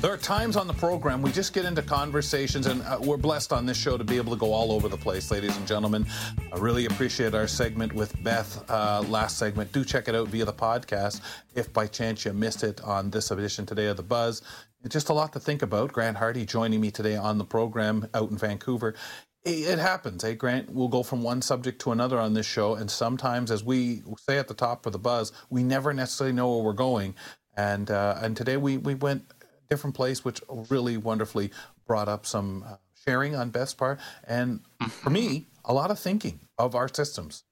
There 0.00 0.12
are 0.12 0.16
times 0.16 0.54
on 0.54 0.68
the 0.68 0.74
program 0.74 1.22
we 1.22 1.32
just 1.32 1.52
get 1.52 1.64
into 1.64 1.82
conversations, 1.82 2.68
and 2.68 2.82
uh, 2.82 3.00
we're 3.02 3.16
blessed 3.16 3.52
on 3.52 3.66
this 3.66 3.76
show 3.76 3.98
to 3.98 4.04
be 4.04 4.16
able 4.16 4.32
to 4.32 4.38
go 4.38 4.52
all 4.52 4.70
over 4.70 4.88
the 4.88 4.96
place, 4.96 5.28
ladies 5.32 5.56
and 5.56 5.66
gentlemen. 5.66 6.06
I 6.52 6.58
really 6.58 6.86
appreciate 6.86 7.34
our 7.34 7.48
segment 7.48 7.92
with 7.92 8.14
Beth, 8.22 8.64
uh, 8.70 9.02
last 9.08 9.38
segment. 9.38 9.72
Do 9.72 9.84
check 9.84 10.06
it 10.06 10.14
out 10.14 10.28
via 10.28 10.44
the 10.44 10.52
podcast 10.52 11.20
if 11.56 11.72
by 11.72 11.88
chance 11.88 12.24
you 12.24 12.32
missed 12.32 12.62
it 12.62 12.80
on 12.82 13.10
this 13.10 13.32
edition 13.32 13.66
today 13.66 13.86
of 13.86 13.96
The 13.96 14.04
Buzz. 14.04 14.42
Just 14.86 15.08
a 15.08 15.12
lot 15.12 15.32
to 15.32 15.40
think 15.40 15.62
about. 15.62 15.92
Grant 15.92 16.16
Hardy 16.16 16.46
joining 16.46 16.80
me 16.80 16.92
today 16.92 17.16
on 17.16 17.36
the 17.36 17.44
program 17.44 18.06
out 18.14 18.30
in 18.30 18.38
Vancouver. 18.38 18.94
It 19.42 19.80
happens, 19.80 20.22
hey 20.22 20.36
Grant. 20.36 20.70
We'll 20.70 20.86
go 20.86 21.02
from 21.02 21.24
one 21.24 21.42
subject 21.42 21.80
to 21.80 21.90
another 21.90 22.20
on 22.20 22.34
this 22.34 22.46
show, 22.46 22.76
and 22.76 22.88
sometimes, 22.88 23.50
as 23.50 23.64
we 23.64 24.02
say 24.16 24.38
at 24.38 24.46
the 24.46 24.54
top 24.54 24.86
of 24.86 24.92
the 24.92 24.98
buzz, 25.00 25.32
we 25.50 25.64
never 25.64 25.92
necessarily 25.92 26.36
know 26.36 26.54
where 26.54 26.62
we're 26.66 26.72
going. 26.72 27.16
And 27.56 27.90
uh, 27.90 28.16
and 28.22 28.36
today 28.36 28.56
we 28.56 28.78
we 28.78 28.94
went 28.94 29.24
different 29.70 29.96
place, 29.96 30.24
which 30.24 30.40
really 30.68 30.96
wonderfully 30.96 31.50
brought 31.86 32.08
up 32.08 32.26
some 32.26 32.64
uh, 32.66 32.76
sharing 33.06 33.34
on 33.34 33.50
Beth's 33.50 33.74
part, 33.74 34.00
and 34.24 34.60
for 34.88 35.10
me, 35.10 35.46
a 35.64 35.72
lot 35.72 35.90
of 35.90 35.98
thinking 35.98 36.40
of 36.58 36.74
our 36.74 36.88
systems. 36.88 37.44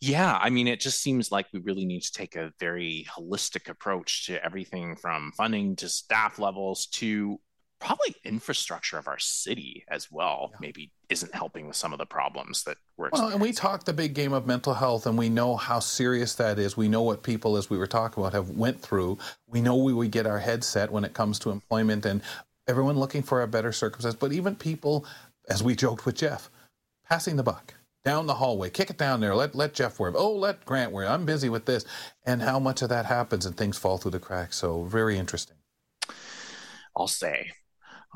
Yeah, 0.00 0.38
I 0.40 0.50
mean, 0.50 0.68
it 0.68 0.80
just 0.80 1.00
seems 1.00 1.32
like 1.32 1.46
we 1.52 1.60
really 1.60 1.86
need 1.86 2.02
to 2.02 2.12
take 2.12 2.36
a 2.36 2.52
very 2.60 3.06
holistic 3.16 3.70
approach 3.70 4.26
to 4.26 4.44
everything 4.44 4.94
from 4.94 5.32
funding 5.36 5.74
to 5.76 5.88
staff 5.88 6.38
levels 6.38 6.86
to 6.86 7.40
probably 7.78 8.14
infrastructure 8.24 8.98
of 8.98 9.06
our 9.06 9.18
city 9.18 9.84
as 9.88 10.10
well 10.10 10.48
yeah. 10.52 10.58
maybe 10.60 10.90
isn't 11.08 11.34
helping 11.34 11.66
with 11.66 11.76
some 11.76 11.92
of 11.92 11.98
the 11.98 12.06
problems 12.06 12.64
that 12.64 12.76
we're 12.96 13.10
well 13.12 13.28
and 13.28 13.40
we 13.40 13.52
talked 13.52 13.86
the 13.86 13.92
big 13.92 14.14
game 14.14 14.32
of 14.32 14.46
mental 14.46 14.74
health 14.74 15.06
and 15.06 15.18
we 15.18 15.28
know 15.28 15.56
how 15.56 15.78
serious 15.78 16.34
that 16.34 16.58
is. 16.58 16.76
We 16.76 16.88
know 16.88 17.02
what 17.02 17.22
people 17.22 17.56
as 17.56 17.68
we 17.68 17.78
were 17.78 17.86
talking 17.86 18.22
about 18.22 18.32
have 18.32 18.50
went 18.50 18.80
through. 18.80 19.18
We 19.46 19.60
know 19.60 19.76
we 19.76 19.92
would 19.92 20.10
get 20.10 20.26
our 20.26 20.38
head 20.38 20.64
set 20.64 20.90
when 20.90 21.04
it 21.04 21.14
comes 21.14 21.38
to 21.40 21.50
employment 21.50 22.06
and 22.06 22.22
everyone 22.66 22.98
looking 22.98 23.22
for 23.22 23.42
a 23.42 23.46
better 23.46 23.72
circumstance. 23.72 24.16
But 24.16 24.32
even 24.32 24.56
people 24.56 25.06
as 25.48 25.62
we 25.62 25.76
joked 25.76 26.06
with 26.06 26.16
jeff 26.16 26.50
passing 27.08 27.36
the 27.36 27.42
buck 27.42 27.74
down 28.04 28.26
the 28.26 28.34
hallway 28.34 28.68
kick 28.68 28.90
it 28.90 28.98
down 28.98 29.20
there 29.20 29.32
let 29.32 29.54
let 29.54 29.74
jeff 29.74 30.00
wear 30.00 30.12
oh 30.16 30.32
let 30.32 30.64
grant 30.64 30.90
wear 30.90 31.06
i'm 31.06 31.24
busy 31.24 31.48
with 31.48 31.66
this. 31.66 31.84
And 32.24 32.42
how 32.42 32.58
much 32.58 32.82
of 32.82 32.88
that 32.88 33.06
happens 33.06 33.46
and 33.46 33.56
things 33.56 33.78
fall 33.78 33.98
through 33.98 34.12
the 34.12 34.18
cracks. 34.18 34.56
So 34.56 34.84
very 34.84 35.18
interesting. 35.18 35.56
I'll 36.96 37.06
say 37.06 37.52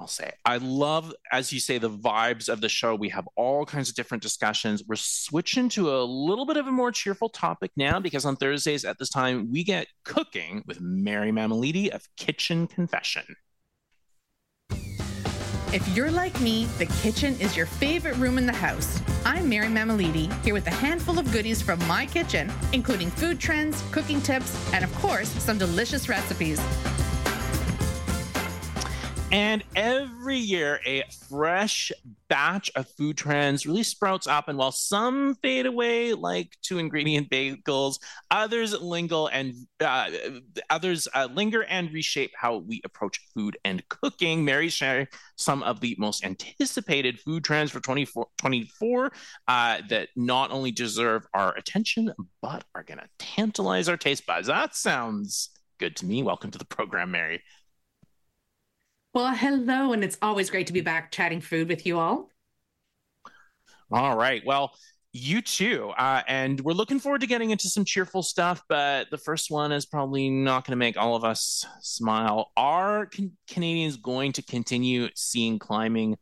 I'll 0.01 0.06
say. 0.06 0.33
I 0.47 0.56
love, 0.56 1.12
as 1.31 1.53
you 1.53 1.61
say, 1.61 1.77
the 1.77 1.91
vibes 1.91 2.48
of 2.48 2.62
the 2.62 2.70
show. 2.70 2.95
We 2.95 3.11
have 3.11 3.29
all 3.37 3.67
kinds 3.67 3.91
of 3.91 3.95
different 3.95 4.23
discussions. 4.23 4.83
We're 4.89 4.97
switching 4.97 5.69
to 5.70 5.95
a 5.95 6.01
little 6.03 6.47
bit 6.47 6.57
of 6.57 6.67
a 6.67 6.73
more 6.73 6.91
cheerful 6.91 7.29
topic 7.29 7.70
now 7.77 8.01
because 8.01 8.25
on 8.25 8.37
Thursdays 8.37 8.87
at 8.87 8.98
this 8.98 9.11
time, 9.11 9.53
we 9.53 9.62
get 9.62 9.89
cooking 10.07 10.65
with 10.67 10.81
Mary 10.81 11.31
Mammoliti 11.31 11.91
of 11.91 12.09
Kitchen 12.17 12.67
Confession. 12.67 13.25
If 15.73 15.87
you're 15.95 16.11
like 16.11 16.41
me, 16.41 16.64
the 16.79 16.87
kitchen 16.87 17.39
is 17.39 17.55
your 17.55 17.67
favorite 17.67 18.17
room 18.17 18.39
in 18.39 18.47
the 18.47 18.53
house. 18.53 19.01
I'm 19.27 19.48
Mary 19.48 19.69
Mammoliti, 19.69 20.33
here 20.42 20.55
with 20.55 20.67
a 20.67 20.70
handful 20.70 21.19
of 21.19 21.31
goodies 21.31 21.61
from 21.61 21.79
my 21.87 22.07
kitchen, 22.07 22.51
including 22.73 23.11
food 23.11 23.39
trends, 23.39 23.85
cooking 23.92 24.20
tips, 24.23 24.73
and 24.73 24.83
of 24.83 24.92
course, 24.97 25.29
some 25.29 25.59
delicious 25.59 26.09
recipes. 26.09 26.59
And 29.33 29.62
every 29.77 30.39
year, 30.39 30.81
a 30.84 31.05
fresh 31.28 31.92
batch 32.28 32.69
of 32.75 32.89
food 32.89 33.17
trends 33.17 33.64
really 33.64 33.85
sprouts 33.85 34.27
up. 34.27 34.48
And 34.48 34.58
while 34.58 34.73
some 34.73 35.36
fade 35.36 35.67
away, 35.67 36.14
like 36.14 36.57
two 36.63 36.79
ingredient 36.79 37.30
bagels, 37.30 38.01
others 38.33 38.80
linger 38.80 39.27
and 39.33 39.55
uh, 39.79 40.11
others 40.68 41.07
uh, 41.14 41.29
linger 41.33 41.63
and 41.63 41.92
reshape 41.92 42.33
how 42.35 42.57
we 42.57 42.80
approach 42.85 43.20
food 43.33 43.57
and 43.64 43.89
cooking. 43.89 44.45
Mary 44.45 44.68
sharing 44.68 45.07
some 45.36 45.62
of 45.62 45.79
the 45.79 45.95
most 45.97 46.24
anticipated 46.24 47.20
food 47.20 47.45
trends 47.45 47.70
for 47.70 47.79
2024 47.79 49.12
uh, 49.47 49.79
that 49.89 50.08
not 50.17 50.51
only 50.51 50.73
deserve 50.73 51.24
our 51.35 51.55
attention 51.57 52.12
but 52.42 52.64
are 52.74 52.83
going 52.83 52.98
to 52.98 53.08
tantalize 53.20 53.89
our 53.89 53.97
taste 53.97 54.27
buds. 54.27 54.48
That 54.48 54.74
sounds 54.74 55.51
good 55.79 55.95
to 55.97 56.07
me. 56.07 56.23
Welcome 56.24 56.51
to 56.51 56.58
the 56.58 56.64
program, 56.64 57.12
Mary. 57.12 57.42
Well, 59.13 59.35
hello, 59.35 59.93
and 59.93 60.05
it's 60.05 60.19
always 60.23 60.51
great 60.51 60.69
to 60.69 60.73
be 60.73 60.83
back 60.83 61.11
chatting 61.11 61.41
food 61.41 61.69
with 61.69 61.85
you 61.85 61.98
all. 61.98 62.31
All 63.91 64.17
right. 64.17 64.43
Well, 64.47 64.73
you 65.13 65.43
too. 65.43 65.91
Uh, 65.98 66.23
and 66.29 66.61
we're 66.61 66.73
looking 66.73 67.01
forward 67.01 67.23
to 67.23 67.27
getting 67.27 67.51
into 67.51 67.69
some 67.69 67.85
cheerful 67.85 68.23
stuff, 68.23 68.63
but 68.69 69.11
the 69.11 69.19
first 69.19 69.51
one 69.51 69.73
is 69.73 69.85
probably 69.85 70.31
not 70.31 70.65
going 70.65 70.73
to 70.73 70.77
make 70.77 70.97
all 70.97 71.17
of 71.17 71.25
us 71.25 71.67
smile. 71.81 72.53
Are 72.57 73.07
can- 73.07 73.37
Canadians 73.48 73.97
going 73.97 74.33
to 74.33 74.43
continue 74.43 75.09
seeing 75.17 75.59
climbing 75.59 76.17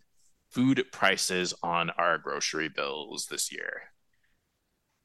food 0.50 0.82
prices 0.90 1.52
on 1.62 1.90
our 1.90 2.16
grocery 2.16 2.70
bills 2.70 3.26
this 3.30 3.52
year? 3.52 3.92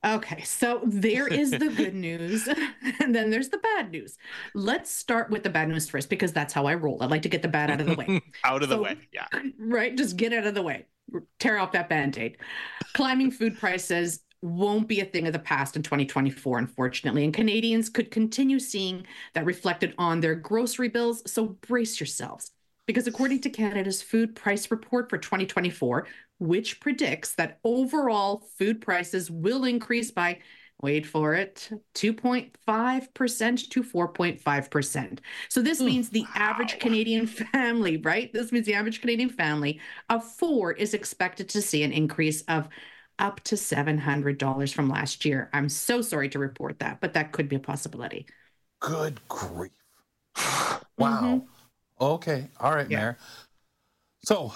Okay, 0.06 0.42
so 0.42 0.82
there 0.84 1.28
is 1.28 1.52
the 1.52 1.70
good 1.70 1.96
news, 1.96 2.48
and 3.00 3.16
then 3.16 3.30
there's 3.30 3.50
the 3.50 3.58
bad 3.58 3.92
news. 3.92 4.18
Let's 4.54 4.92
start 4.92 5.30
with 5.30 5.44
the 5.44 5.50
bad 5.50 5.70
news 5.70 5.90
first 5.90 6.10
because 6.10 6.34
that's 6.34 6.54
how 6.54 6.66
I 6.66 6.74
roll. 6.74 6.98
I 7.02 7.06
like 7.06 7.22
to 7.22 7.30
get 7.30 7.42
the 7.42 7.48
bad 7.48 7.72
out 7.72 7.80
of 7.80 7.88
the 7.88 7.96
way. 7.96 8.22
out 8.44 8.64
of 8.64 8.70
so, 8.70 8.76
the 8.76 8.82
way, 8.82 8.98
yeah. 9.14 9.28
Right, 9.58 9.96
just 9.96 10.18
get 10.18 10.34
out 10.34 10.46
of 10.46 10.56
the 10.56 10.62
way. 10.62 10.86
Tear 11.40 11.58
off 11.58 11.72
that 11.72 11.90
band 11.90 12.18
aid. 12.18 12.38
Climbing 12.94 13.32
food 13.32 13.58
prices 13.58 14.20
won't 14.42 14.90
be 14.90 15.00
a 15.00 15.06
thing 15.06 15.26
of 15.26 15.34
the 15.34 15.40
past 15.40 15.78
in 15.78 15.84
2024, 15.84 16.60
unfortunately, 16.60 17.24
and 17.24 17.34
Canadians 17.34 17.90
could 17.90 18.12
continue 18.12 18.60
seeing 18.60 19.06
that 19.34 19.46
reflected 19.46 19.94
on 19.98 20.20
their 20.20 20.36
grocery 20.36 20.90
bills. 20.90 21.24
So 21.32 21.58
brace 21.68 22.00
yourselves. 22.00 22.52
Because 22.86 23.08
according 23.08 23.42
to 23.42 23.50
Canada's 23.50 24.02
Food 24.02 24.36
Price 24.36 24.70
Report 24.70 25.10
for 25.10 25.18
2024, 25.18 26.08
which 26.40 26.80
predicts 26.82 27.36
that 27.36 27.60
overall 27.64 28.44
food 28.58 28.82
prices 28.82 29.32
will 29.32 29.64
increase 29.64 30.12
by, 30.12 30.40
wait 30.82 31.06
for 31.06 31.34
it, 31.34 31.70
2.5% 31.96 33.70
to 33.70 33.84
4.5%. 33.84 35.20
So 35.48 35.62
this 35.62 35.80
Ooh, 35.80 35.86
means 35.86 36.10
the 36.10 36.24
wow. 36.24 36.30
average 36.36 36.80
Canadian 36.80 37.28
family, 37.28 37.98
right? 37.98 38.32
This 38.34 38.52
means 38.52 38.66
the 38.66 38.74
average 38.74 39.00
Canadian 39.00 39.30
family 39.30 39.80
of 40.10 40.24
four 40.26 40.74
is 40.74 40.94
expected 40.94 41.48
to 41.50 41.62
see 41.62 41.84
an 41.84 41.94
increase 41.94 42.42
of 42.44 42.68
up 43.20 43.40
to 43.42 43.56
$700 43.56 44.74
from 44.74 44.90
last 44.90 45.24
year. 45.24 45.50
I'm 45.54 45.70
so 45.70 46.02
sorry 46.02 46.30
to 46.30 46.40
report 46.40 46.80
that, 46.80 47.00
but 47.00 47.14
that 47.14 47.32
could 47.32 47.48
be 47.48 47.56
a 47.56 47.60
possibility. 47.60 48.26
Good 48.80 49.20
grief. 49.30 49.72
wow. 50.38 50.82
Mm-hmm. 50.98 51.40
Okay. 52.00 52.50
All 52.60 52.74
right, 52.74 52.90
yeah. 52.90 53.00
Mary. 53.00 53.16
So 54.24 54.54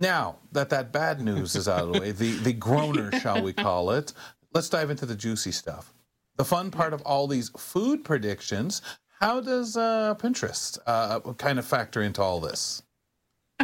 now 0.00 0.38
that 0.52 0.70
that 0.70 0.92
bad 0.92 1.20
news 1.20 1.54
is 1.54 1.68
out 1.68 1.82
of 1.82 1.92
the 1.92 2.00
way, 2.00 2.10
the, 2.12 2.32
the 2.38 2.52
groaner, 2.52 3.12
shall 3.20 3.42
we 3.42 3.52
call 3.52 3.90
it, 3.90 4.12
let's 4.52 4.68
dive 4.68 4.90
into 4.90 5.06
the 5.06 5.14
juicy 5.14 5.52
stuff. 5.52 5.92
The 6.36 6.44
fun 6.44 6.70
part 6.70 6.92
of 6.92 7.02
all 7.02 7.26
these 7.28 7.50
food 7.50 8.04
predictions, 8.04 8.82
how 9.20 9.40
does 9.40 9.76
uh, 9.76 10.14
Pinterest 10.18 10.78
uh, 10.86 11.20
kind 11.34 11.58
of 11.58 11.64
factor 11.64 12.02
into 12.02 12.20
all 12.20 12.40
this? 12.40 12.82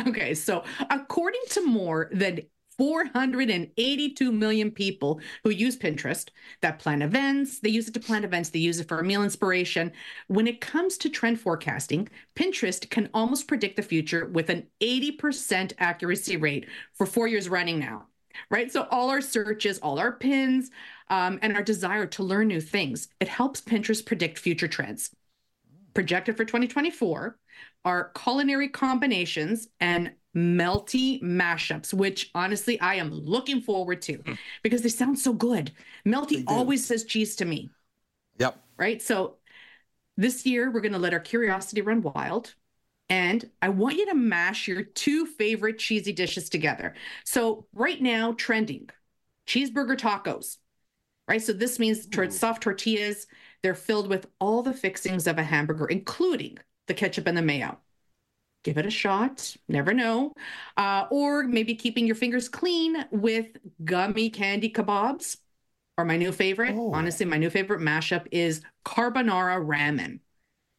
Okay, 0.07 0.35
so 0.35 0.63
according 0.89 1.41
to 1.51 1.67
more 1.67 2.09
than 2.13 2.41
482 2.81 4.33
million 4.33 4.71
people 4.71 5.21
who 5.45 5.51
use 5.51 5.77
Pinterest 5.77 6.31
that 6.63 6.79
plan 6.79 7.03
events. 7.03 7.59
They 7.59 7.69
use 7.69 7.87
it 7.89 7.93
to 7.93 8.01
plan 8.01 8.25
events, 8.25 8.49
they 8.49 8.59
use 8.59 8.81
it 8.81 8.89
for 8.89 9.03
meal 9.03 9.23
inspiration. 9.23 9.93
When 10.29 10.47
it 10.47 10.63
comes 10.63 10.97
to 10.99 11.11
trend 11.11 11.39
forecasting, 11.39 12.09
Pinterest 12.35 12.89
can 12.89 13.11
almost 13.13 13.47
predict 13.49 13.77
the 13.77 13.83
future 13.83 14.25
with 14.25 14.49
an 14.49 14.67
80% 14.81 15.75
accuracy 15.79 16.39
rate 16.39 16.69
for 16.95 17.05
four 17.05 17.29
years 17.29 17.51
running 17.51 17.79
now. 17.79 18.07
Right. 18.51 18.73
So, 18.73 18.87
all 18.91 19.11
our 19.11 19.21
searches, 19.21 19.79
all 19.81 19.99
our 19.99 20.13
pins, 20.13 20.71
um, 21.11 21.39
and 21.43 21.55
our 21.55 21.63
desire 21.63 22.07
to 22.07 22.23
learn 22.23 22.49
new 22.49 22.63
things, 22.63 23.09
it 23.21 23.29
helps 23.29 23.61
Pinterest 23.61 24.07
predict 24.07 24.39
future 24.39 24.69
trends. 24.69 25.11
Projected 25.93 26.39
for 26.39 26.47
2024 26.47 27.37
are 27.85 28.13
culinary 28.15 28.69
combinations 28.69 29.69
and 29.81 30.13
melty 30.37 31.23
mashups, 31.23 31.93
which 31.93 32.31
honestly 32.35 32.81
I 32.81 32.97
am 32.97 33.13
looking 33.13 33.61
forward 33.61 34.03
to 34.03 34.15
hmm. 34.19 34.35
because 34.63 34.83
they 34.83 34.89
sound 34.89 35.19
so 35.19 35.33
good. 35.33 35.73
Melty 36.07 36.45
always 36.47 36.87
says 36.87 37.05
cheese 37.05 37.37
to 37.37 37.45
me. 37.45 37.71
Yep. 38.39 38.57
Right. 38.77 39.03
So 39.03 39.37
this 40.17 40.47
year 40.47 40.71
we're 40.71 40.81
going 40.81 40.93
to 40.93 40.99
let 40.99 41.15
our 41.15 41.21
curiosity 41.21 41.81
run 41.81 42.03
wild. 42.03 42.55
And 43.09 43.51
I 43.61 43.71
want 43.71 43.97
you 43.97 44.07
to 44.07 44.15
mash 44.15 44.69
your 44.69 44.85
two 44.85 45.27
favorite 45.27 45.79
cheesy 45.79 46.13
dishes 46.13 46.49
together. 46.49 46.95
So, 47.25 47.67
right 47.75 48.01
now, 48.01 48.35
trending 48.35 48.89
cheeseburger 49.49 49.97
tacos, 49.97 50.59
right? 51.27 51.43
So, 51.43 51.53
this 51.53 51.81
means 51.81 52.07
soft 52.39 52.63
tortillas 52.63 53.27
They're 53.65 53.75
filled 53.75 54.09
with 54.09 54.29
all 54.39 54.63
the 54.63 54.73
fixings 54.73 55.27
of 55.27 55.39
a 55.39 55.43
hamburger, 55.43 55.87
including 55.87 56.59
the 56.87 56.95
ketchup 56.95 57.27
and 57.27 57.37
the 57.37 57.43
mayo. 57.43 57.79
Give 58.63 58.77
it 58.77 58.87
a 58.87 58.91
shot. 58.91 59.57
Never 59.69 59.95
know. 59.95 60.35
Uh, 60.77 61.07
or 61.11 61.45
maybe 61.45 61.75
keeping 61.75 62.07
your 62.07 62.15
fingers 62.17 62.49
clean 62.49 63.07
with 63.11 63.47
gummy 63.85 64.31
candy 64.31 64.71
kebabs. 64.71 65.39
Or 65.97 66.05
my 66.05 66.17
new 66.17 66.33
favorite, 66.33 66.75
Oh. 66.77 66.93
honestly, 66.95 67.27
my 67.27 67.37
new 67.37 67.51
favorite 67.51 67.81
mashup 67.81 68.27
is 68.31 68.63
carbonara 68.85 69.65
ramen. 69.65 70.21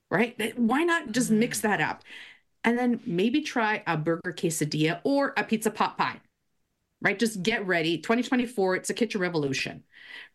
Right? 0.10 0.58
Why 0.58 0.84
not 0.84 1.12
just 1.12 1.32
mix 1.32 1.62
that 1.62 1.82
up? 1.82 2.04
And 2.64 2.78
then 2.78 3.02
maybe 3.06 3.42
try 3.42 3.84
a 3.88 3.98
burger 3.98 4.34
quesadilla 4.34 5.02
or 5.04 5.34
a 5.38 5.44
pizza 5.44 5.72
pot 5.72 5.98
pie 5.98 6.22
right? 7.02 7.18
Just 7.18 7.44
get 7.44 7.66
ready. 7.66 7.98
2024, 7.98 8.76
it's 8.76 8.90
a 8.90 8.94
kitchen 8.94 9.22
revolution, 9.22 9.84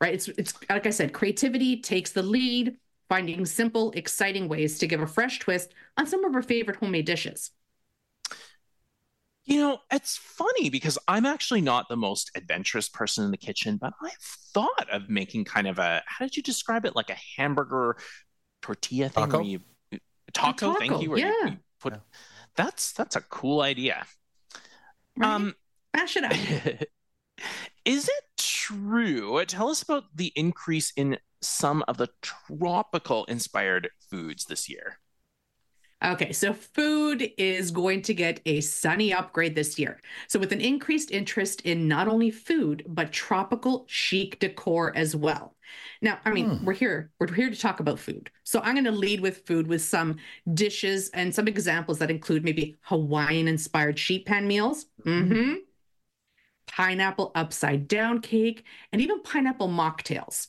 right? 0.01 0.15
It's 0.15 0.29
it's 0.29 0.55
like 0.69 0.87
I 0.87 0.91
said, 0.91 1.13
creativity 1.13 1.81
takes 1.81 2.13
the 2.13 2.23
lead, 2.23 2.77
finding 3.09 3.45
simple, 3.47 3.93
exciting 3.93 4.49
ways 4.49 4.79
to 4.79 4.87
give 4.87 5.01
a 5.01 5.07
fresh 5.07 5.39
twist 5.39 5.75
on 5.97 6.07
some 6.07 6.25
of 6.25 6.35
our 6.35 6.43
favorite 6.43 6.79
homemade 6.79 7.07
dishes. 7.07 7.51
You 9.45 9.61
know, 9.61 9.79
it's 9.93 10.17
funny 10.17 10.71
because 10.71 10.99
I'm 11.07 11.25
actually 11.25 11.61
not 11.61 11.89
the 11.89 11.97
most 11.97 12.33
adventurous 12.35 12.89
person 12.89 13.25
in 13.25 13.31
the 13.31 13.37
kitchen, 13.37 13.77
but 13.77 13.93
I've 14.03 14.13
thought 14.21 14.89
of 14.91 15.09
making 15.09 15.45
kind 15.45 15.69
of 15.69 15.79
a 15.79 16.03
how 16.07 16.25
did 16.25 16.37
you 16.37 16.43
describe 16.43 16.85
it? 16.85 16.97
Like 16.97 17.11
a 17.11 17.17
hamburger 17.37 17.97
tortilla 18.61 19.09
thing 19.09 19.25
Taco? 19.25 19.39
where 19.39 19.47
you 19.47 19.61
taco, 20.33 20.75
thank 20.75 21.01
you. 21.01 21.11
Where 21.11 21.19
you- 21.21 21.27
yeah. 21.27 21.51
you 21.51 21.57
put 21.81 21.93
Yeah. 21.93 22.01
that's 22.57 22.93
that's 22.93 23.15
a 23.15 23.21
cool 23.21 23.61
idea. 23.61 24.05
Right? 25.17 25.29
Um 25.33 25.55
Mash 25.95 26.17
it 26.17 26.25
up. 26.25 26.33
Is 27.85 28.09
it 28.09 28.25
true? 28.67 29.45
Tell 29.47 29.69
us 29.71 29.83
about 29.83 30.17
the 30.17 30.33
increase 30.37 30.93
in 30.97 31.19
some 31.41 31.85
of 31.89 31.97
the 31.99 32.09
tropical 32.23 33.25
inspired 33.27 33.91
foods 34.11 34.47
this 34.47 34.69
year. 34.69 34.99
Okay, 36.05 36.31
so 36.33 36.53
food 36.53 37.33
is 37.39 37.71
going 37.71 38.03
to 38.03 38.13
get 38.13 38.41
a 38.45 38.61
sunny 38.61 39.15
upgrade 39.15 39.55
this 39.55 39.79
year. 39.79 39.99
So, 40.29 40.39
with 40.39 40.53
an 40.53 40.61
increased 40.61 41.11
interest 41.11 41.63
in 41.63 41.89
not 41.89 42.07
only 42.07 42.31
food, 42.31 42.85
but 42.87 43.13
tropical 43.13 43.87
chic 43.89 44.39
decor 44.39 44.95
as 44.95 45.17
well. 45.17 45.57
Now, 46.03 46.19
I 46.27 46.33
mean, 46.33 46.45
Hmm. 46.49 46.59
we're 46.61 46.75
here, 46.75 47.11
we're 47.19 47.33
here 47.33 47.49
to 47.49 47.57
talk 47.57 47.81
about 47.81 47.99
food. 47.99 48.31
So, 48.45 48.61
I'm 48.61 48.75
going 48.75 48.85
to 48.85 48.91
lead 48.93 49.21
with 49.23 49.47
food 49.47 49.67
with 49.67 49.81
some 49.83 50.17
dishes 50.53 51.09
and 51.15 51.35
some 51.35 51.49
examples 51.49 51.99
that 51.99 52.11
include 52.11 52.45
maybe 52.45 52.77
Hawaiian 52.83 53.49
inspired 53.49 53.99
sheet 53.99 54.27
pan 54.27 54.47
meals, 54.47 54.87
hmm 55.03 55.55
pineapple 56.67 57.33
upside 57.35 57.89
down 57.89 58.21
cake, 58.21 58.65
and 58.93 59.01
even 59.01 59.23
pineapple 59.23 59.69
mocktails. 59.69 60.49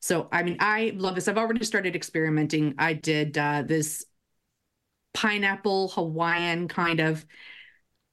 So, 0.00 0.28
I 0.30 0.42
mean, 0.42 0.56
I 0.60 0.92
love 0.94 1.14
this. 1.14 1.28
I've 1.28 1.38
already 1.38 1.64
started 1.64 1.96
experimenting. 1.96 2.74
I 2.78 2.92
did 2.92 3.36
uh, 3.36 3.62
this 3.62 4.04
pineapple 5.14 5.88
Hawaiian 5.88 6.68
kind 6.68 7.00
of 7.00 7.24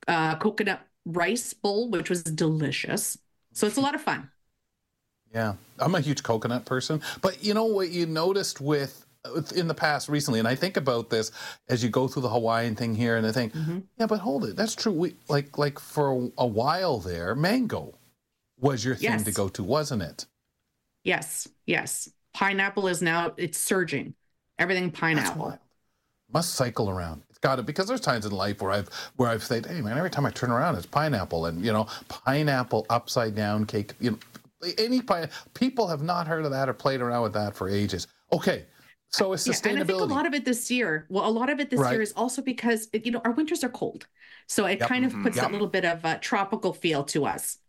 uh, 0.08 0.38
coconut 0.38 0.82
rice 1.06 1.54
bowl, 1.54 1.90
which 1.90 2.10
was 2.10 2.24
delicious. 2.24 3.18
So 3.52 3.68
it's 3.68 3.78
a 3.78 3.82
lot 3.82 3.96
of 3.96 4.02
fun. 4.02 4.30
Yeah, 5.34 5.56
I'm 5.80 5.96
a 5.96 6.00
huge 6.00 6.24
coconut 6.24 6.66
person. 6.66 7.02
But 7.22 7.44
you 7.44 7.54
know 7.54 7.66
what 7.66 7.90
you 7.90 8.06
noticed 8.06 8.62
with 8.62 9.03
in 9.56 9.68
the 9.68 9.74
past 9.74 10.10
recently, 10.10 10.40
and 10.40 10.48
I 10.48 10.56
think 10.56 10.78
about 10.78 11.10
this 11.10 11.32
as 11.70 11.84
you 11.84 11.90
go 11.90 12.08
through 12.08 12.24
the 12.24 12.30
Hawaiian 12.30 12.76
thing 12.76 12.96
here, 12.96 13.16
and 13.16 13.26
I 13.26 13.32
think, 13.32 13.54
mm-hmm. 13.54 13.80
yeah, 13.98 14.06
but 14.06 14.20
hold 14.20 14.46
it, 14.46 14.56
that's 14.56 14.76
true. 14.76 14.92
We 14.92 15.16
like 15.30 15.58
like 15.58 15.80
for 15.80 16.30
a 16.38 16.46
while 16.46 17.00
there, 17.00 17.34
mango 17.36 17.94
was 18.60 18.84
your 18.84 18.96
thing 18.96 19.12
Yes. 19.12 19.24
to 19.24 19.32
go 19.32 19.50
to, 19.50 19.64
wasn't 19.64 20.02
it? 20.02 20.26
Yes, 21.04 21.48
yes. 21.66 22.10
Pineapple 22.34 22.88
is 22.88 23.02
now 23.02 23.34
it's 23.38 23.58
surging. 23.58 24.14
Everything 24.60 24.92
pineapple. 24.92 25.46
wild. 25.46 25.60
Must 26.32 26.54
cycle 26.54 26.90
around. 26.90 27.24
It's 27.30 27.40
got 27.40 27.58
to 27.58 27.64
because 27.64 27.88
there's 27.88 28.02
times 28.02 28.26
in 28.26 28.32
life 28.32 28.62
where 28.62 28.72
I've 28.72 28.90
where 29.18 29.30
I've 29.30 29.44
said, 29.44 29.66
hey 29.66 29.82
man, 29.82 29.98
every 29.98 30.10
time 30.10 30.26
I 30.26 30.32
turn 30.32 30.52
around, 30.52 30.76
it's 30.76 30.86
pineapple, 30.86 31.46
and 31.46 31.64
you 31.64 31.72
know, 31.72 31.88
pineapple 32.10 32.86
upside 32.90 33.36
down 33.36 33.66
cake. 33.66 33.94
You 34.00 34.12
know, 34.12 34.18
any 34.78 35.02
pine. 35.02 35.30
People 35.54 35.88
have 35.88 36.02
not 36.02 36.28
heard 36.28 36.46
of 36.46 36.52
that 36.52 36.70
or 36.70 36.74
played 36.74 37.02
around 37.02 37.24
with 37.24 37.34
that 37.34 37.56
for 37.56 37.70
ages. 37.70 38.08
Okay, 38.32 38.66
so 39.14 39.34
it's 39.34 39.46
Yeah, 39.46 39.54
and 39.66 39.80
I 39.80 39.84
think 39.84 40.02
a 40.02 40.06
lot 40.06 40.26
of 40.26 40.34
it 40.34 40.46
this 40.46 40.72
year, 40.72 41.06
well, 41.10 41.28
a 41.28 41.32
lot 41.32 41.50
of 41.50 41.60
it 41.60 41.70
this 41.70 41.80
Right. 41.80 41.92
year 41.92 42.02
is 42.02 42.14
also 42.14 42.42
because 42.42 42.90
you 42.94 43.12
know 43.12 43.22
our 43.26 43.32
winters 43.32 43.64
are 43.64 43.70
cold, 43.70 44.08
so 44.48 44.66
it 44.66 44.80
Yep. 44.80 44.90
kind 44.90 45.06
of 45.06 45.14
Mhm. 45.14 45.24
puts 45.24 45.36
Yep. 45.36 45.46
that 45.46 45.52
little 45.52 45.68
bit 45.68 45.86
of 45.86 46.04
a 46.06 46.18
tropical 46.20 46.74
feel 46.74 47.04
to 47.06 47.26
us. 47.26 47.60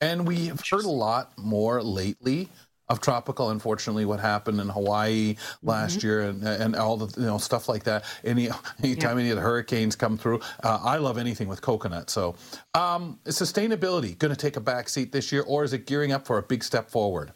And 0.00 0.26
we've 0.26 0.60
heard 0.70 0.84
a 0.84 0.90
lot 0.90 1.36
more 1.38 1.82
lately 1.82 2.48
of 2.88 3.00
tropical. 3.00 3.50
Unfortunately, 3.50 4.04
what 4.04 4.18
happened 4.20 4.60
in 4.60 4.68
Hawaii 4.68 5.36
last 5.62 5.94
Mm-hmm. 5.94 6.02
year 6.02 6.22
and 6.22 6.42
and 6.42 6.74
all 6.76 6.96
the 6.96 7.20
you 7.20 7.26
know 7.26 7.38
stuff 7.38 7.68
like 7.68 7.84
that. 7.84 8.04
Any 8.24 8.48
anytime 8.82 9.18
any 9.18 9.30
of 9.30 9.36
the 9.36 9.42
hurricanes 9.42 9.94
come 9.94 10.18
through, 10.18 10.40
uh, 10.64 10.80
I 10.82 10.96
love 10.96 11.18
anything 11.18 11.46
with 11.48 11.62
coconut. 11.62 12.10
So, 12.10 12.34
um, 12.74 13.20
sustainability 13.26 14.18
going 14.18 14.34
to 14.34 14.40
take 14.40 14.56
a 14.56 14.60
back 14.60 14.88
seat 14.88 15.12
this 15.12 15.30
year, 15.30 15.42
or 15.42 15.62
is 15.64 15.72
it 15.72 15.86
gearing 15.86 16.10
up 16.12 16.26
for 16.26 16.38
a 16.38 16.42
big 16.42 16.64
step 16.64 16.90
forward? 16.90 17.32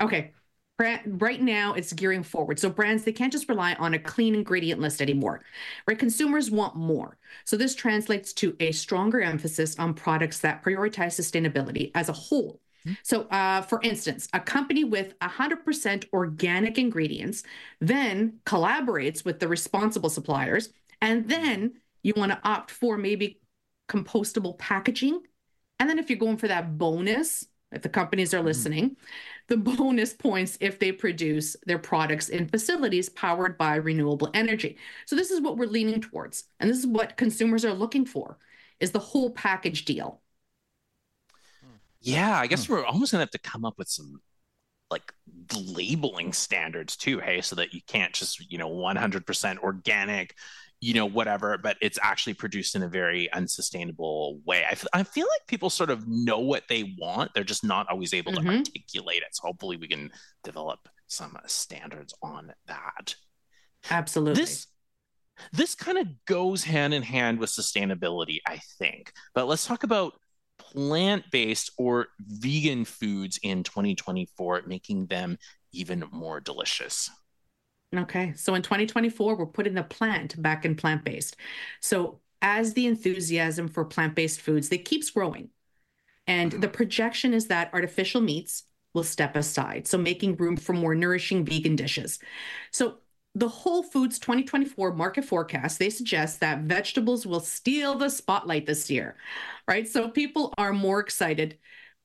Okay. 0.00 0.34
Right 0.80 1.42
now, 1.42 1.74
it's 1.74 1.92
gearing 1.92 2.22
forward. 2.22 2.58
So 2.58 2.70
brands 2.70 3.04
they 3.04 3.12
can't 3.12 3.32
just 3.32 3.48
rely 3.48 3.74
on 3.74 3.94
a 3.94 3.98
clean 3.98 4.34
ingredient 4.34 4.80
list 4.80 5.02
anymore. 5.02 5.42
Right? 5.86 5.98
Consumers 5.98 6.50
want 6.50 6.76
more. 6.76 7.18
So 7.44 7.56
this 7.56 7.74
translates 7.74 8.32
to 8.34 8.56
a 8.60 8.72
stronger 8.72 9.20
emphasis 9.20 9.78
on 9.78 9.94
products 9.94 10.40
that 10.40 10.64
prioritize 10.64 11.20
sustainability 11.20 11.90
as 11.94 12.08
a 12.08 12.14
whole. 12.14 12.60
Mm-hmm. 12.86 12.94
So, 13.02 13.22
uh, 13.24 13.62
for 13.62 13.80
instance, 13.82 14.28
a 14.32 14.40
company 14.40 14.84
with 14.84 15.18
100% 15.18 16.04
organic 16.12 16.78
ingredients 16.78 17.42
then 17.80 18.38
collaborates 18.46 19.24
with 19.24 19.38
the 19.38 19.48
responsible 19.48 20.08
suppliers, 20.08 20.70
and 21.02 21.20
mm-hmm. 21.20 21.28
then 21.28 21.72
you 22.02 22.14
want 22.16 22.32
to 22.32 22.40
opt 22.42 22.70
for 22.70 22.96
maybe 22.96 23.40
compostable 23.88 24.56
packaging. 24.58 25.20
And 25.78 25.88
then, 25.90 25.98
if 25.98 26.08
you're 26.08 26.18
going 26.18 26.38
for 26.38 26.48
that 26.48 26.78
bonus, 26.78 27.46
if 27.72 27.82
the 27.82 27.88
companies 27.88 28.32
are 28.32 28.38
mm-hmm. 28.38 28.46
listening, 28.46 28.96
the 29.50 29.56
bonus 29.56 30.14
points 30.14 30.56
if 30.60 30.78
they 30.78 30.92
produce 30.92 31.56
their 31.66 31.78
products 31.78 32.28
in 32.28 32.48
facilities 32.48 33.08
powered 33.10 33.58
by 33.58 33.74
renewable 33.74 34.30
energy. 34.32 34.78
So 35.04 35.16
this 35.16 35.30
is 35.30 35.40
what 35.40 35.58
we're 35.58 35.66
leaning 35.66 36.00
towards, 36.00 36.44
and 36.60 36.70
this 36.70 36.78
is 36.78 36.86
what 36.86 37.16
consumers 37.18 37.64
are 37.64 37.74
looking 37.74 38.06
for: 38.06 38.38
is 38.78 38.92
the 38.92 39.00
whole 39.00 39.30
package 39.30 39.84
deal. 39.84 40.22
Yeah, 42.00 42.38
I 42.38 42.46
guess 42.46 42.66
hmm. 42.66 42.74
we're 42.74 42.84
almost 42.86 43.12
gonna 43.12 43.22
have 43.22 43.30
to 43.32 43.38
come 43.38 43.64
up 43.64 43.76
with 43.76 43.88
some 43.88 44.22
like 44.88 45.12
labeling 45.54 46.32
standards 46.32 46.96
too, 46.96 47.18
hey, 47.18 47.40
so 47.40 47.56
that 47.56 47.74
you 47.74 47.80
can't 47.86 48.12
just, 48.12 48.50
you 48.50 48.58
know, 48.58 48.68
100% 48.70 49.58
organic, 49.58 50.34
you 50.80 50.94
know, 50.94 51.04
whatever, 51.06 51.58
but 51.58 51.76
it's 51.82 51.98
actually 52.02 52.32
produced 52.34 52.74
in 52.74 52.82
a 52.82 52.88
very 52.88 53.30
unsustainable 53.32 54.40
way. 54.46 54.64
I, 54.64 54.70
f- 54.72 54.86
I 54.94 55.02
feel 55.02 55.26
like 55.26 55.46
people 55.46 55.68
sort 55.68 55.90
of 55.90 56.08
know 56.08 56.38
what 56.38 56.64
they 56.68 56.94
want, 56.98 57.32
they're 57.34 57.44
just 57.44 57.64
not 57.64 57.86
always 57.90 58.14
able 58.14 58.32
to 58.32 58.40
Mhm. 58.40 58.58
articulate 58.58 59.18
it. 59.18 59.28
So 59.32 59.42
hopefully 59.46 59.76
we 59.76 59.88
can 59.88 60.10
develop 60.42 60.80
some 61.06 61.36
uh, 61.36 61.40
standards 61.46 62.14
on 62.22 62.52
that. 62.66 63.14
Absolutely. 63.90 64.42
This 64.42 64.66
this 65.52 65.74
kind 65.74 65.96
of 65.96 66.06
goes 66.26 66.64
hand 66.64 66.92
in 66.92 67.02
hand 67.02 67.38
with 67.38 67.48
sustainability, 67.50 68.38
I 68.46 68.58
think. 68.78 69.10
But 69.34 69.48
let's 69.48 69.66
talk 69.66 69.84
about 69.84 70.12
plant-based 70.58 71.72
or 71.78 72.08
vegan 72.20 72.84
foods 72.84 73.38
in 73.42 73.62
2024, 73.64 74.62
making 74.66 75.06
them 75.06 75.38
even 75.72 76.04
more 76.12 76.40
delicious. 76.40 77.08
Okay. 77.96 78.34
So 78.36 78.54
in 78.54 78.62
2024, 78.62 79.36
we're 79.36 79.46
putting 79.46 79.74
the 79.74 79.82
plant 79.82 80.40
back 80.40 80.64
in 80.64 80.76
plant 80.76 81.04
based. 81.04 81.36
So 81.80 82.20
as 82.40 82.72
the 82.72 82.86
enthusiasm 82.86 83.68
for 83.68 83.84
plant 83.84 84.14
based 84.14 84.40
foods, 84.40 84.68
they 84.68 84.78
keeps 84.78 85.10
growing. 85.10 85.50
And 86.26 86.52
the 86.52 86.58
mm-hmm. 86.58 86.70
projection 86.70 87.34
is 87.34 87.48
that 87.48 87.72
artificial 87.72 88.20
meats 88.20 88.64
will 88.94 89.04
step 89.04 89.36
aside. 89.36 89.86
So 89.88 89.98
making 89.98 90.36
room 90.36 90.56
for 90.56 90.72
more 90.72 90.94
nourishing 90.94 91.44
vegan 91.44 91.76
dishes. 91.76 92.18
So 92.70 92.98
the 93.34 93.48
Whole 93.48 93.82
Foods 93.82 94.18
2024 94.18 94.94
market 94.94 95.24
forecast, 95.24 95.78
they 95.78 95.90
suggest 95.90 96.40
that 96.40 96.62
vegetables 96.62 97.26
will 97.26 97.40
steal 97.40 97.94
the 97.94 98.10
spotlight 98.10 98.66
this 98.66 98.90
year, 98.90 99.16
right? 99.68 99.86
So 99.86 100.08
people 100.08 100.52
are 100.58 100.72
more 100.72 101.00
excited 101.00 101.58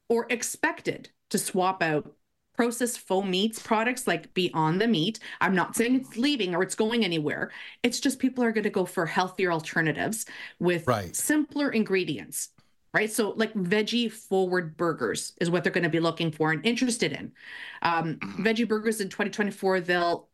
or 0.07 0.27
expected 0.29 1.09
to 1.31 1.39
swap 1.39 1.81
out 1.81 2.13
processed 2.55 2.99
faux 2.99 3.27
meats 3.27 3.59
products 3.59 4.07
like 4.07 4.33
Beyond 4.33 4.81
the 4.81 4.87
Meat. 4.87 5.19
I'm 5.41 5.55
not 5.55 5.75
saying 5.75 5.95
it's 5.95 6.17
leaving 6.17 6.55
or 6.55 6.63
it's 6.63 6.75
going 6.75 7.03
anywhere. 7.03 7.51
It's 7.83 7.99
just 7.99 8.19
people 8.19 8.43
are 8.43 8.51
going 8.51 8.63
to 8.63 8.69
go 8.69 8.85
for 8.85 9.05
healthier 9.05 9.51
alternatives 9.51 10.25
with 10.59 10.87
Right. 10.87 11.15
simpler 11.15 11.69
ingredients. 11.71 12.49
Right. 12.93 13.11
So, 13.11 13.31
like 13.31 13.53
veggie 13.55 14.09
forward 14.09 14.77
burgers 14.77 15.33
is 15.41 15.49
what 15.49 15.63
they're 15.63 15.73
going 15.73 15.83
to 15.83 15.89
be 15.89 15.99
looking 15.99 16.31
for 16.31 16.51
and 16.53 16.65
interested 16.65 17.11
in. 17.11 17.33
Um, 17.81 18.15
veggie 18.39 18.67
burgers 18.67 19.01
in 19.01 19.09
2024, 19.09 19.81
they'll 19.81 20.29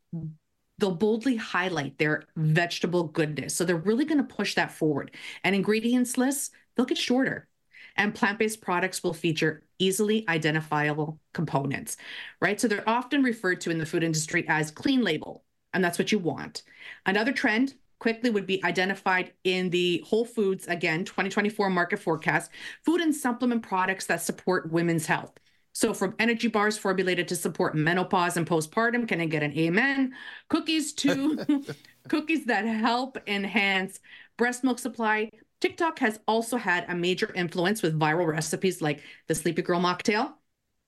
they'll 0.77 0.95
boldly 0.95 1.35
highlight 1.35 1.97
their 1.97 2.23
vegetable 2.35 3.03
goodness. 3.05 3.55
So 3.55 3.65
they're 3.65 3.75
really 3.77 4.05
going 4.05 4.17
to 4.25 4.35
push 4.35 4.55
that 4.55 4.71
forward. 4.71 5.11
And 5.43 5.55
ingredients 5.55 6.17
lists, 6.17 6.51
they'll 6.75 6.85
get 6.85 6.97
shorter. 6.97 7.47
And 7.95 8.15
plant 8.15 8.39
based 8.39 8.61
products 8.61 9.03
will 9.03 9.13
feature 9.13 9.63
easily 9.79 10.25
identifiable 10.29 11.19
components, 11.33 11.97
right? 12.39 12.59
So 12.59 12.67
they're 12.67 12.87
often 12.87 13.23
referred 13.23 13.61
to 13.61 13.71
in 13.71 13.77
the 13.77 13.85
food 13.85 14.03
industry 14.03 14.45
as 14.47 14.71
clean 14.71 15.03
label, 15.03 15.43
and 15.73 15.83
that's 15.83 15.97
what 15.97 16.11
you 16.11 16.19
want. 16.19 16.63
Another 17.05 17.31
trend 17.31 17.73
quickly 17.99 18.29
would 18.29 18.47
be 18.47 18.63
identified 18.63 19.33
in 19.43 19.69
the 19.69 20.03
Whole 20.07 20.25
Foods, 20.25 20.67
again, 20.67 21.05
2024 21.05 21.69
market 21.69 21.99
forecast 21.99 22.51
food 22.83 22.99
and 22.99 23.15
supplement 23.15 23.63
products 23.63 24.07
that 24.07 24.21
support 24.21 24.71
women's 24.71 25.05
health. 25.05 25.31
So, 25.73 25.93
from 25.93 26.15
energy 26.19 26.47
bars 26.47 26.77
formulated 26.77 27.27
to 27.29 27.35
support 27.35 27.75
menopause 27.75 28.35
and 28.35 28.45
postpartum, 28.45 29.07
can 29.07 29.21
I 29.21 29.25
get 29.25 29.43
an 29.43 29.57
amen? 29.57 30.13
Cookies 30.49 30.93
to 30.93 31.63
cookies 32.09 32.45
that 32.45 32.65
help 32.65 33.17
enhance 33.27 33.99
breast 34.37 34.63
milk 34.63 34.79
supply. 34.79 35.29
TikTok 35.61 35.99
has 35.99 36.19
also 36.27 36.57
had 36.57 36.85
a 36.89 36.95
major 36.95 37.31
influence 37.33 37.81
with 37.81 37.99
viral 37.99 38.27
recipes 38.27 38.81
like 38.81 39.01
the 39.27 39.35
Sleepy 39.35 39.61
Girl 39.61 39.79
mocktail 39.79 40.33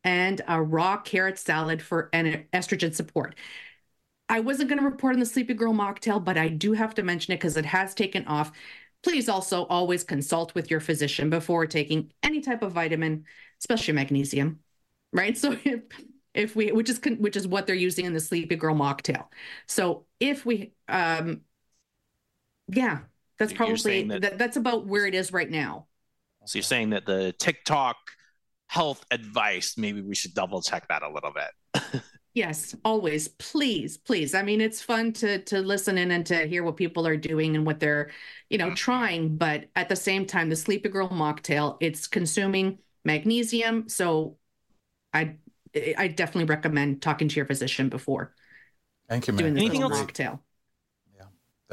and 0.04 0.42
a 0.48 0.62
raw 0.62 0.98
carrot 0.98 1.38
salad 1.40 1.82
for 1.82 2.10
an 2.14 2.46
estrogen 2.54 2.94
support. 2.94 3.36
I 4.30 4.40
wasn't 4.40 4.70
going 4.70 4.80
to 4.80 4.86
report 4.86 5.14
on 5.14 5.20
the 5.20 5.26
Sleepy 5.26 5.54
Girl 5.54 5.74
mocktail, 5.74 6.24
but 6.24 6.38
I 6.38 6.48
do 6.48 6.74
have 6.74 6.96
to 6.96 7.04
mention 7.04 7.34
it 7.34 7.38
because 7.38 7.58
it 7.58 7.66
has 7.66 7.94
taken 7.94 8.26
off. 8.26 8.52
Please 9.04 9.28
also 9.30 9.66
always 9.66 10.04
consult 10.04 10.56
with 10.56 10.72
your 10.72 10.80
physician 10.80 11.30
before 11.30 11.66
taking 11.68 12.12
any 12.24 12.42
type 12.42 12.62
of 12.64 12.72
vitamin, 12.72 13.26
especially 13.60 13.94
magnesium 13.94 14.60
right? 15.14 15.38
So 15.40 15.58
if 15.64 15.82
if 16.34 16.56
we 16.56 16.72
which 16.72 16.90
is 16.90 17.00
which 17.20 17.36
is 17.38 17.48
what 17.48 17.68
they're 17.68 17.76
using 17.76 18.06
in 18.06 18.14
the 18.14 18.20
Sleepy 18.20 18.56
Girl 18.56 18.76
mocktail. 18.76 19.28
So 19.68 20.06
if 20.20 20.46
we 20.46 20.74
um 20.90 21.42
yeah, 22.68 23.02
that's 23.38 23.54
probably 23.54 24.04
that, 24.04 24.22
that, 24.22 24.38
that's 24.38 24.58
about 24.58 24.86
where 24.86 25.06
it 25.06 25.16
is 25.16 25.32
right 25.32 25.50
now. 25.50 25.88
So 26.46 26.58
you're 26.58 26.64
saying 26.64 26.92
that 26.92 27.06
the 27.06 27.34
TikTok 27.40 27.96
health 28.68 29.06
advice, 29.12 29.76
maybe 29.78 30.02
we 30.02 30.16
should 30.16 30.34
double 30.34 30.62
check 30.62 30.88
that 30.90 31.04
a 31.04 31.10
little 31.10 31.32
bit. 31.32 32.02
yes, 32.34 32.76
always. 32.84 33.28
Please, 33.28 33.98
please. 33.98 34.34
I 34.34 34.44
mean, 34.44 34.62
it's 34.62 34.82
fun 34.82 35.14
to 35.14 35.40
to 35.44 35.60
listen 35.60 35.98
in 35.98 36.12
and 36.12 36.26
to 36.28 36.48
hear 36.48 36.64
what 36.64 36.78
people 36.78 37.08
are 37.08 37.18
doing 37.18 37.56
and 37.56 37.66
what 37.66 37.80
they're, 37.80 38.12
you 38.50 38.58
know, 38.58 38.68
mm-hmm. 38.68 38.76
trying, 38.76 39.38
but 39.38 39.66
at 39.76 39.90
the 39.90 39.96
same 39.96 40.26
time, 40.26 40.50
the 40.50 40.56
Sleepy 40.56 40.90
Girl 40.90 41.10
mocktail, 41.10 41.78
it's 41.80 42.08
consuming 42.08 42.80
magnesium, 43.06 43.90
so 43.90 44.38
I 45.14 45.38
I 45.98 46.08
definitely 46.08 46.46
recommend 46.46 47.02
talking 47.02 47.28
to 47.28 47.36
your 47.36 47.46
physician 47.46 47.90
before. 47.90 48.34
Thank 49.10 49.28
you, 49.28 49.34
Mary. 49.34 49.44
Doing 49.44 49.54
the 49.56 49.62
Anything 49.62 49.82
else? 49.82 50.00
Mocktail. 50.00 50.40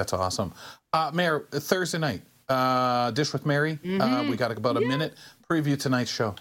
That's 0.00 0.14
awesome. 0.14 0.54
Uh, 0.95 1.11
Mary, 1.12 1.42
Thursday 1.52 1.99
night, 1.99 2.23
uh, 2.49 3.11
Dish 3.11 3.35
with 3.35 3.45
Mary. 3.45 3.73
Uh, 3.73 3.87
mm-hmm. 3.87 4.00
Uh, 4.00 4.23
we 4.30 4.35
got 4.35 4.50
about 4.50 4.78
a 4.78 4.80
yeah. 4.80 4.88
minute. 4.88 5.14
Preview 5.47 5.78
tonight's 5.78 6.11
show. 6.11 6.35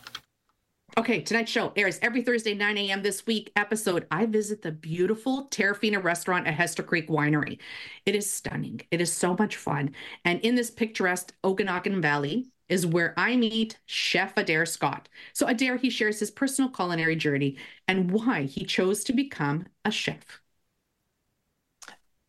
Okay, 0.98 1.20
tonight's 1.20 1.51
show 1.51 1.74
airs 1.75 2.00
every 2.01 2.22
Thursday, 2.22 2.54
9 2.54 2.78
a.m. 2.78 3.04
This 3.04 3.28
week 3.28 3.51
episode, 3.58 4.08
I 4.12 4.28
visit 4.28 4.62
the 4.62 4.72
beautiful 4.72 5.48
Terrafina 5.48 6.01
restaurant 6.01 6.48
at 6.48 6.54
Hester 6.54 6.84
Creek 6.84 7.10
Winery. 7.10 7.60
It 8.06 8.16
is 8.16 8.32
stunning. 8.32 8.80
It 8.92 9.01
is 9.01 9.12
so 9.12 9.36
much 9.38 9.58
fun. 9.58 9.94
And 10.24 10.39
in 10.39 10.56
this 10.56 10.72
picturesque 10.72 11.34
Okanagan 11.44 12.01
Valley, 12.01 12.46
is 12.70 12.86
where 12.86 13.13
I 13.18 13.36
meet 13.36 13.78
Chef 13.88 14.38
Adair 14.38 14.66
Scott. 14.66 15.10
So, 15.34 15.48
Adair, 15.48 15.75
he 15.75 15.89
shares 15.89 16.20
his 16.20 16.32
personal 16.32 16.70
culinary 16.70 17.16
journey 17.16 17.58
and 17.88 18.12
why 18.12 18.44
he 18.44 18.63
chose 18.63 19.04
to 19.06 19.13
become 19.13 19.66
a 19.84 19.92
chef. 19.92 20.39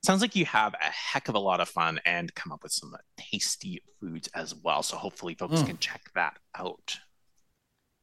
Sounds 0.02 0.22
like 0.22 0.34
you 0.34 0.46
have 0.46 0.74
a 0.74 0.86
heck 0.86 1.28
of 1.28 1.34
a 1.34 1.38
lot 1.38 1.60
of 1.60 1.68
fun 1.68 2.00
and 2.06 2.34
come 2.34 2.52
up 2.52 2.62
with 2.62 2.72
some 2.72 2.96
tasty 3.18 3.82
foods 4.00 4.28
as 4.34 4.54
well. 4.54 4.82
So, 4.82 4.96
hopefully, 4.96 5.34
folks 5.34 5.60
mm. 5.60 5.66
can 5.66 5.78
check 5.78 6.02
that 6.14 6.38
out. 6.56 6.98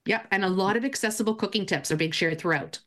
Yep. 0.05 0.27
And 0.31 0.45
a 0.45 0.49
lot 0.49 0.77
of 0.77 0.85
accessible 0.85 1.35
cooking 1.35 1.65
tips 1.65 1.91
are 1.91 1.97
being 1.97 2.11
shared 2.11 2.39
throughout. 2.39 2.79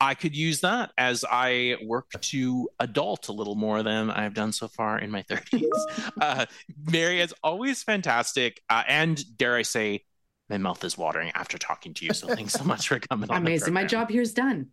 I 0.00 0.14
could 0.14 0.36
use 0.36 0.60
that 0.60 0.92
as 0.96 1.24
I 1.28 1.76
work 1.84 2.10
to 2.20 2.68
adult 2.78 3.28
a 3.28 3.32
little 3.32 3.56
more 3.56 3.82
than 3.82 4.10
I've 4.10 4.34
done 4.34 4.52
so 4.52 4.68
far 4.68 4.98
in 4.98 5.10
my 5.10 5.22
30s. 5.24 5.68
uh, 6.20 6.46
Mary 6.90 7.20
is 7.20 7.34
always 7.42 7.82
fantastic. 7.82 8.62
Uh, 8.70 8.84
and 8.86 9.36
dare 9.36 9.56
I 9.56 9.62
say, 9.62 10.04
my 10.48 10.56
mouth 10.56 10.82
is 10.84 10.96
watering 10.96 11.32
after 11.34 11.58
talking 11.58 11.94
to 11.94 12.04
you. 12.06 12.14
So 12.14 12.28
thanks 12.28 12.52
so 12.52 12.64
much 12.64 12.88
for 12.88 13.00
coming 13.00 13.28
on. 13.30 13.38
Amazing. 13.38 13.74
My 13.74 13.84
job 13.84 14.08
here 14.08 14.22
is 14.22 14.32
done. 14.32 14.68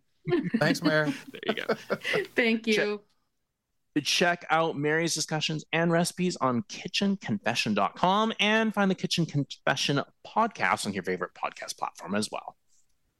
Thanks, 0.58 0.82
Mary. 0.82 1.12
there 1.32 1.56
you 1.56 1.64
go. 1.66 1.74
Thank 2.34 2.66
you. 2.66 3.00
Check, 4.02 4.40
check 4.40 4.46
out 4.50 4.76
Mary's 4.76 5.14
discussions 5.14 5.64
and 5.72 5.90
recipes 5.92 6.36
on 6.40 6.62
kitchenconfession.com 6.64 8.32
and 8.40 8.74
find 8.74 8.90
the 8.90 8.94
Kitchen 8.94 9.24
Confession 9.24 10.00
podcast 10.26 10.86
on 10.86 10.92
your 10.92 11.02
favorite 11.02 11.30
podcast 11.34 11.78
platform 11.78 12.14
as 12.14 12.28
well. 12.30 12.56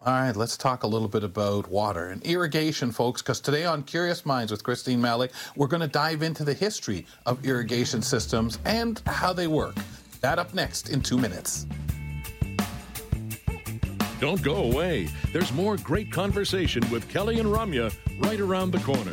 All 0.02 0.12
right, 0.12 0.36
let's 0.36 0.56
talk 0.56 0.82
a 0.82 0.86
little 0.86 1.08
bit 1.08 1.24
about 1.24 1.68
water 1.68 2.08
and 2.08 2.22
irrigation, 2.24 2.90
folks, 2.90 3.22
because 3.22 3.40
today 3.40 3.64
on 3.64 3.82
Curious 3.82 4.26
Minds 4.26 4.52
with 4.52 4.62
Christine 4.62 5.00
Malec, 5.00 5.30
we're 5.56 5.68
going 5.68 5.80
to 5.80 5.88
dive 5.88 6.22
into 6.22 6.44
the 6.44 6.52
history 6.52 7.06
of 7.24 7.44
irrigation 7.46 8.02
systems 8.02 8.58
and 8.66 9.00
how 9.06 9.32
they 9.32 9.46
work. 9.46 9.74
That 10.20 10.38
up 10.38 10.52
next 10.52 10.90
in 10.90 11.00
two 11.00 11.16
minutes. 11.16 11.66
Don't 14.20 14.42
go 14.42 14.56
away. 14.56 15.08
There's 15.32 15.52
more 15.52 15.76
great 15.78 16.12
conversation 16.12 16.82
with 16.90 17.08
Kelly 17.08 17.38
and 17.38 17.48
Ramya 17.48 17.94
right 18.20 18.40
around 18.40 18.72
the 18.72 18.80
corner. 18.80 19.12